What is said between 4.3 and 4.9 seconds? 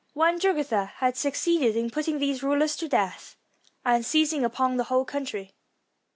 upon the